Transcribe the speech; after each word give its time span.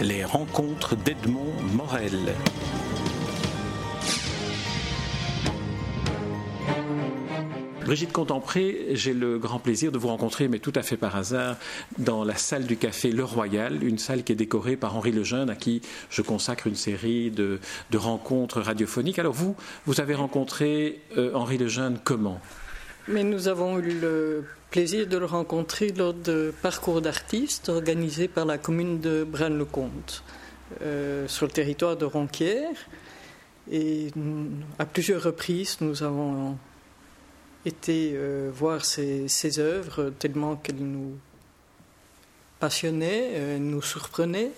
Les 0.00 0.24
rencontres 0.24 0.96
d'Edmond 0.96 1.52
Morel. 1.74 2.34
Brigitte 7.84 8.12
Contempré, 8.12 8.86
j'ai 8.92 9.12
le 9.12 9.38
grand 9.38 9.58
plaisir 9.58 9.92
de 9.92 9.98
vous 9.98 10.08
rencontrer, 10.08 10.48
mais 10.48 10.60
tout 10.60 10.72
à 10.74 10.82
fait 10.82 10.96
par 10.96 11.14
hasard, 11.14 11.56
dans 11.98 12.24
la 12.24 12.36
salle 12.36 12.64
du 12.64 12.76
café 12.76 13.10
Le 13.10 13.24
Royal, 13.24 13.84
une 13.84 13.98
salle 13.98 14.24
qui 14.24 14.32
est 14.32 14.36
décorée 14.36 14.76
par 14.76 14.96
Henri 14.96 15.12
Lejeune, 15.12 15.50
à 15.50 15.56
qui 15.56 15.82
je 16.08 16.22
consacre 16.22 16.66
une 16.66 16.74
série 16.74 17.30
de, 17.30 17.60
rencontres 17.94 18.60
radiophoniques. 18.60 19.18
Alors 19.18 19.34
vous, 19.34 19.56
vous 19.86 20.00
avez 20.00 20.14
rencontré 20.14 21.00
euh, 21.18 21.32
Henri 21.34 21.58
Lejeune 21.58 21.98
comment? 22.02 22.40
Mais 23.08 23.24
nous 23.24 23.48
avons 23.48 23.80
eu 23.80 23.98
le 23.98 24.44
plaisir 24.70 25.08
de 25.08 25.16
le 25.16 25.26
rencontrer 25.26 25.88
lors 25.88 26.14
de 26.14 26.54
parcours 26.62 27.02
d'artistes 27.02 27.68
organisés 27.68 28.28
par 28.28 28.46
la 28.46 28.58
commune 28.58 29.00
de 29.00 29.24
Braine-le-Comte, 29.24 30.22
euh, 30.82 31.26
sur 31.26 31.46
le 31.46 31.52
territoire 31.52 31.96
de 31.96 32.04
Ronquière. 32.04 32.76
Et 33.72 34.08
à 34.78 34.86
plusieurs 34.86 35.20
reprises, 35.20 35.78
nous 35.80 36.04
avons 36.04 36.56
été 37.66 38.12
euh, 38.14 38.52
voir 38.54 38.84
ses, 38.84 39.58
œuvres 39.58 40.10
tellement 40.20 40.54
qu'elles 40.54 40.76
nous 40.76 41.18
passionnaient, 42.60 43.30
euh, 43.32 43.58
nous 43.58 43.82
surprenaient. 43.82 44.52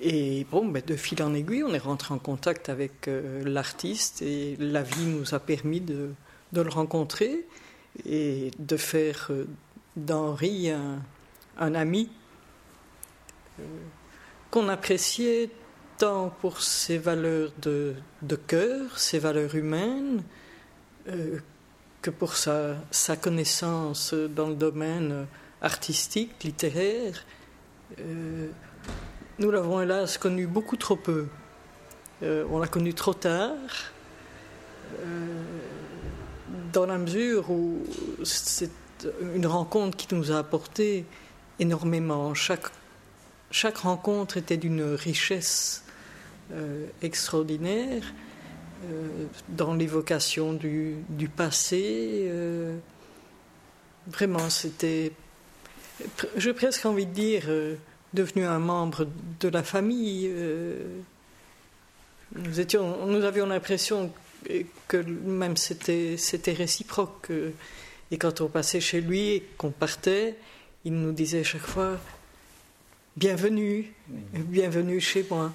Et 0.00 0.46
bon, 0.48 0.64
ben, 0.64 0.80
de 0.86 0.94
fil 0.94 1.20
en 1.24 1.34
aiguille, 1.34 1.64
on 1.64 1.74
est 1.74 1.78
rentré 1.78 2.14
en 2.14 2.18
contact 2.18 2.68
avec 2.68 3.10
l'artiste 3.44 4.22
et 4.22 4.56
la 4.60 4.82
vie 4.84 5.06
nous 5.06 5.34
a 5.34 5.40
permis 5.40 5.80
de, 5.80 6.10
de 6.52 6.60
le 6.60 6.70
rencontrer 6.70 7.46
et 8.06 8.50
de 8.58 8.76
faire 8.76 9.30
d'Henri 9.96 10.70
un, 10.70 11.74
ami 11.74 12.10
qu'on 14.50 14.68
appréciait 14.68 15.50
tant 15.98 16.30
pour 16.40 16.62
ses 16.62 16.98
valeurs 16.98 17.50
de, 17.60 17.94
cœur, 18.46 18.98
ses 18.98 19.18
valeurs 19.18 19.54
humaines, 19.54 20.22
que 22.02 22.10
pour 22.10 22.36
sa, 22.36 22.76
sa, 22.90 23.16
connaissance 23.16 24.14
dans 24.14 24.48
le 24.48 24.54
domaine 24.54 25.26
artistique, 25.60 26.42
littéraire. 26.44 27.24
Euh, 28.00 28.48
nous 29.38 29.50
l'avons 29.50 29.80
hélas 29.80 30.18
connu 30.18 30.46
beaucoup 30.46 30.76
trop 30.76 30.96
peu. 30.96 31.26
Euh, 32.22 32.44
on 32.50 32.58
l'a 32.58 32.66
connu 32.66 32.94
trop 32.94 33.14
tard, 33.14 33.56
euh, 35.00 35.42
dans 36.80 36.86
la 36.86 36.98
mesure 36.98 37.50
où 37.50 37.78
c'est 38.24 38.70
une 39.34 39.46
rencontre 39.46 39.96
qui 39.96 40.14
nous 40.14 40.32
a 40.32 40.38
apporté 40.38 41.04
énormément. 41.58 42.34
Chaque, 42.34 42.66
chaque 43.50 43.78
rencontre 43.78 44.36
était 44.36 44.56
d'une 44.56 44.82
richesse 44.82 45.84
extraordinaire. 47.02 48.02
Euh, 48.84 49.26
dans 49.48 49.74
l'évocation 49.74 50.52
du, 50.52 51.02
passé. 51.36 52.26
Euh, 52.28 52.76
vraiment, 54.06 54.50
c'était, 54.50 55.10
j'ai 56.36 56.52
presque 56.52 56.86
envie 56.86 57.06
de 57.06 57.12
dire, 57.12 57.46
euh, 57.48 57.74
devenu 58.14 58.44
un 58.44 58.60
membre 58.60 59.08
de 59.40 59.48
la 59.48 59.64
famille. 59.64 60.32
nous, 62.36 62.60
étions, 62.60 63.04
nous 63.06 63.24
avions 63.24 63.46
l'impression 63.46 64.12
que 64.86 64.96
même 64.96 65.56
c'était, 65.56 66.16
c'était 66.16 66.52
réciproque. 66.52 67.30
et 68.10 68.18
quand 68.18 68.40
on 68.40 68.48
passait 68.48 68.80
chez 68.80 69.00
lui 69.00 69.28
et 69.30 69.48
qu'on 69.56 69.70
partait, 69.70 70.36
il 70.84 70.94
nous 70.94 71.12
disait 71.12 71.44
chaque 71.44 71.62
fois 71.66 71.98
Bienvenue, 73.16 73.92
bienvenue 74.32 75.00
chez 75.00 75.26
moi 75.28 75.52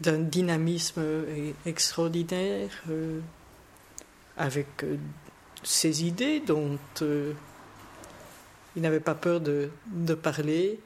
d'un 0.00 0.18
dynamisme 0.18 1.02
extraordinaire, 1.66 2.70
euh, 2.90 3.20
avec 4.36 4.66
euh, 4.82 4.96
ses 5.62 6.04
idées 6.04 6.40
dont 6.40 6.78
euh, 7.02 7.32
il 8.76 8.82
n'avait 8.82 9.00
pas 9.00 9.14
peur 9.14 9.40
de, 9.40 9.70
de 9.86 10.14
parler. 10.14 10.80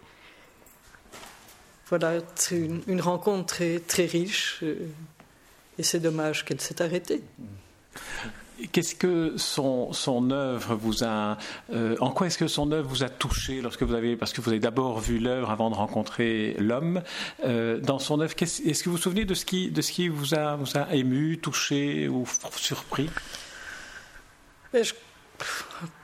Voilà, 1.88 2.18
une, 2.50 2.82
une 2.86 3.00
rencontre 3.00 3.46
très, 3.46 3.80
très 3.80 4.04
riche, 4.04 4.62
et 5.78 5.82
c'est 5.82 6.00
dommage 6.00 6.44
qu'elle 6.44 6.60
s'est 6.60 6.82
arrêtée. 6.82 7.22
Qu'est-ce 8.72 8.96
que 8.96 9.34
son, 9.36 9.92
son 9.92 10.32
œuvre 10.32 10.74
vous 10.74 11.04
a, 11.04 11.38
euh, 11.72 11.96
en 12.00 12.10
quoi 12.10 12.26
est-ce 12.26 12.38
que 12.38 12.48
son 12.48 12.72
œuvre 12.72 12.88
vous 12.88 13.04
a 13.04 13.08
touché 13.08 13.60
lorsque 13.60 13.84
vous 13.84 13.94
avez, 13.94 14.16
parce 14.16 14.32
que 14.32 14.40
vous 14.40 14.50
avez 14.50 14.58
d'abord 14.58 14.98
vu 14.98 15.18
l'œuvre 15.18 15.50
avant 15.50 15.70
de 15.70 15.76
rencontrer 15.76 16.56
l'homme, 16.58 17.02
euh, 17.44 17.78
dans 17.78 18.00
son 18.00 18.20
œuvre, 18.20 18.34
est-ce 18.40 18.82
que 18.82 18.88
vous 18.88 18.96
vous 18.96 19.02
souvenez 19.02 19.24
de 19.24 19.34
ce 19.34 19.44
qui, 19.44 19.70
de 19.70 19.80
ce 19.80 19.92
qui 19.92 20.08
vous 20.08 20.34
a, 20.34 20.56
vous 20.56 20.76
a 20.76 20.92
ému, 20.92 21.38
touché 21.38 22.08
ou 22.08 22.26
surpris? 22.56 23.08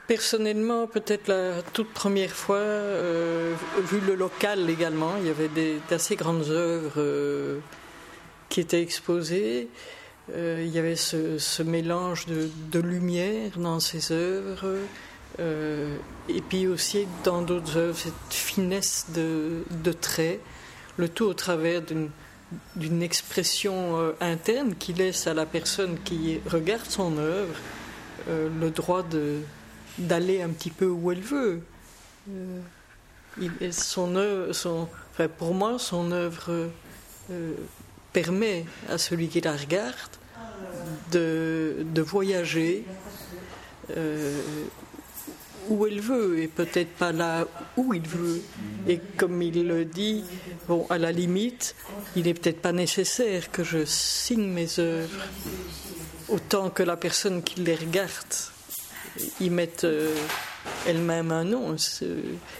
Personnellement, 0.06 0.86
peut-être 0.86 1.26
la 1.26 1.62
toute 1.72 1.92
première 1.92 2.30
fois, 2.30 2.56
euh, 2.56 3.52
vu 3.90 3.98
le 3.98 4.14
local 4.14 4.70
également, 4.70 5.14
il 5.18 5.26
y 5.26 5.30
avait 5.30 5.50
d'assez 5.90 6.14
grandes 6.14 6.50
œuvres 6.50 7.60
qui 8.48 8.60
étaient 8.60 8.82
exposées. 8.82 9.68
Euh, 10.32 10.62
il 10.64 10.72
y 10.72 10.78
avait 10.78 10.96
ce, 10.96 11.62
mélange 11.62 12.26
de, 12.26 12.78
lumière 12.80 13.58
dans 13.58 13.78
ses 13.78 14.10
œuvres, 14.12 14.78
euh, 15.38 15.96
et 16.28 16.40
puis 16.40 16.66
aussi 16.66 17.06
dans 17.24 17.42
d'autres 17.42 17.76
œuvres, 17.76 17.98
cette 17.98 18.14
finesse 18.30 19.06
de, 19.14 19.92
traits, 19.92 20.40
le 20.96 21.08
tout 21.08 21.26
au 21.26 21.34
travers 21.34 21.82
d'une 22.76 23.02
expression 23.02 23.98
euh, 23.98 24.12
interne 24.20 24.74
qui 24.76 24.94
laisse 24.94 25.26
à 25.26 25.34
la 25.34 25.44
personne 25.44 25.98
qui 26.04 26.40
regarde 26.46 26.86
son 26.88 27.18
œuvre 27.18 27.54
le 28.26 28.70
droit 28.70 29.04
d'aller 29.98 30.40
un 30.40 30.48
petit 30.48 30.70
peu 30.70 30.86
où 30.86 31.12
elle 31.12 31.20
veut. 31.20 31.60
son 33.70 34.48
son, 34.52 34.88
pour 35.36 35.52
moi, 35.52 35.78
son 35.78 36.10
œuvre 36.10 36.70
permet 38.14 38.64
à 38.88 38.96
celui 38.96 39.28
qui 39.28 39.42
la 39.42 39.56
regarde 39.56 40.14
de, 41.12 41.84
de 41.84 42.00
voyager 42.00 42.84
euh, 43.96 44.40
où 45.68 45.86
elle 45.86 46.00
veut 46.00 46.38
et 46.40 46.48
peut-être 46.48 46.92
pas 46.94 47.12
là 47.12 47.46
où 47.76 47.92
il 47.92 48.06
veut. 48.06 48.40
Et 48.86 49.00
comme 49.16 49.42
il 49.42 49.66
le 49.66 49.84
dit, 49.84 50.24
bon, 50.68 50.86
à 50.90 50.98
la 50.98 51.10
limite, 51.10 51.74
il 52.16 52.24
n'est 52.24 52.34
peut-être 52.34 52.62
pas 52.62 52.72
nécessaire 52.72 53.50
que 53.50 53.64
je 53.64 53.84
signe 53.84 54.48
mes 54.48 54.78
œuvres 54.78 55.24
autant 56.28 56.70
que 56.70 56.82
la 56.82 56.96
personne 56.96 57.42
qui 57.42 57.60
les 57.60 57.74
regarde 57.74 58.34
y 59.40 59.50
mette 59.50 59.84
euh, 59.84 60.14
elle-même 60.86 61.32
un 61.32 61.44
nom. 61.44 61.74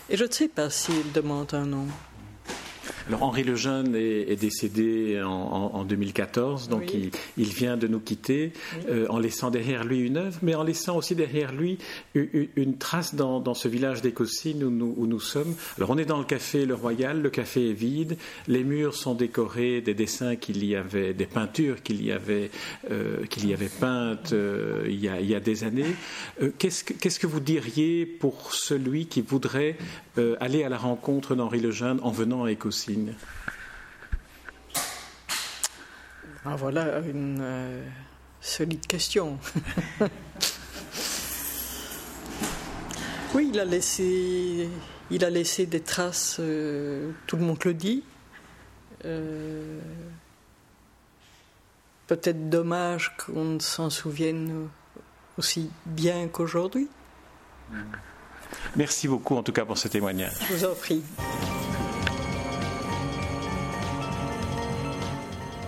Et 0.09 0.17
je 0.17 0.25
ne 0.25 0.31
sais 0.31 0.49
pas 0.49 0.71
s'il 0.71 1.13
demande 1.13 1.55
un 1.55 1.67
nom. 1.67 1.87
Alors 3.07 3.23
Henri 3.23 3.45
Lejeune 3.45 3.95
est, 3.97 4.31
est 4.31 4.37
décédé 4.37 5.21
en, 5.23 5.29
en, 5.29 5.85
2014, 5.85 6.71
donc 6.71 6.95
il, 6.95 7.11
il, 7.37 7.49
vient 7.49 7.77
de 7.77 7.87
nous 7.87 8.01
quitter 8.01 8.53
euh, 8.89 9.07
en 9.11 9.19
laissant 9.19 9.51
derrière 9.51 9.85
lui 9.85 10.01
une 10.01 10.17
œuvre, 10.17 10.39
mais 10.41 10.55
en 10.55 10.63
laissant 10.63 10.97
aussi 10.97 11.15
derrière 11.15 11.53
lui 11.53 11.77
une, 12.15 12.49
une 12.57 12.79
trace 12.79 13.15
dans, 13.15 13.41
dans, 13.41 13.53
ce 13.53 13.69
village 13.69 14.01
d'Écossine 14.01 14.65
où 14.65 14.71
nous, 14.71 14.95
où 14.97 15.07
nous 15.07 15.21
sommes. 15.21 15.55
Alors 15.77 15.91
on 15.91 15.99
est 15.99 16.07
dans 16.07 16.19
le 16.19 16.25
café 16.25 16.65
Le 16.65 16.75
Royal, 16.75 17.21
le 17.21 17.29
café 17.29 17.71
est 17.71 17.75
vide, 17.75 18.17
les 18.49 18.65
murs 18.65 18.95
sont 18.95 19.15
décorés 19.15 19.83
des 19.83 19.93
dessins 19.93 20.37
qu'il 20.37 20.65
y 20.65 20.75
avait, 20.75 21.13
des 21.13 21.27
peintures 21.27 21.83
qu'il 21.83 22.03
y 22.03 22.11
avait, 22.11 22.51
euh, 22.91 23.27
qu'il 23.27 23.47
y 23.47 23.53
avait 23.53 23.69
peintes 23.69 24.33
euh, 24.33 24.85
il, 24.87 24.99
y 24.99 25.09
a, 25.09 25.21
il, 25.21 25.29
y 25.29 25.35
a, 25.35 25.41
des 25.41 25.65
années. 25.65 25.95
Euh, 26.43 26.51
qu'est-ce, 26.59 26.85
que, 26.85 26.95
qu'est-ce 26.95 27.21
que 27.21 27.27
vous 27.27 27.41
diriez 27.41 28.07
pour 28.07 28.55
celui 28.55 29.07
qui 29.07 29.21
voudrait 29.21 29.77
aller 30.39 30.63
à 30.63 30.69
la 30.69 30.79
rencontre 30.79 31.35
d'Henri 31.35 31.59
Lejeune 31.59 31.99
en 32.03 32.13
venant 32.13 32.45
à 32.45 32.51
Ah, 36.47 36.57
voilà 36.57 36.99
une 37.01 37.39
euh, 37.41 37.83
solide 38.41 38.87
question. 38.87 39.39
oui, 43.35 43.51
il 43.53 43.59
a 43.59 43.65
laissé, 43.65 44.69
il 45.11 45.25
a 45.25 45.31
laissé 45.31 45.65
des 45.65 45.81
traces, 45.81 46.37
euh, 46.41 47.13
tout 47.27 47.37
le 47.37 47.45
monde 47.45 47.65
le 47.65 47.73
dit. 47.73 48.05
Euh, 49.07 49.81
peut-être 52.07 52.51
dommage 52.51 53.17
qu'on 53.17 53.45
ne 53.45 53.59
s'en 53.59 53.89
souvienne 53.89 54.69
aussi 55.39 55.71
bien 55.87 56.29
qu'aujourd'hui. 56.29 56.89
Merci 58.77 59.09
beaucoup 59.09 59.37
en 59.37 59.43
tout 59.43 59.53
cas 59.53 59.65
pour 59.65 59.79
ce 59.79 59.89
témoignage. 59.89 60.35
Je 60.49 60.55
vous 60.55 60.65
en 60.67 60.75
prie. 60.75 61.03